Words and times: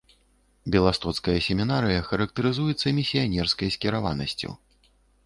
Беластоцкая 0.75 1.35
семінарыя 1.47 1.99
характарызуецца 2.07 2.95
місіянерскай 3.01 3.73
скіраванасцю. 3.77 4.49